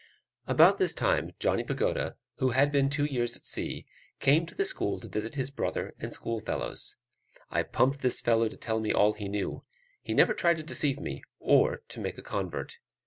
About 0.47 0.79
this 0.79 0.93
time 0.95 1.29
Johnny 1.37 1.63
Pagoda, 1.63 2.15
who 2.37 2.49
had 2.53 2.71
been 2.71 2.89
two 2.89 3.05
years 3.05 3.35
at 3.35 3.45
sea, 3.45 3.85
came 4.19 4.47
to 4.47 4.55
the 4.55 4.65
school 4.65 4.99
to 4.99 5.07
visit 5.07 5.35
his 5.35 5.51
brother 5.51 5.93
and 5.99 6.11
schoolfellows. 6.11 6.95
I 7.51 7.61
pumped 7.61 7.99
this 7.99 8.19
fellow 8.19 8.49
to 8.49 8.57
tell 8.57 8.79
me 8.79 8.91
all 8.91 9.13
he 9.13 9.29
knew: 9.29 9.63
he 10.01 10.15
never 10.15 10.33
tried 10.33 10.57
to 10.57 10.63
deceive 10.63 10.99
me, 10.99 11.21
or 11.37 11.83
to 11.89 11.99
make 11.99 12.17
a 12.17 12.23
convert. 12.23 12.79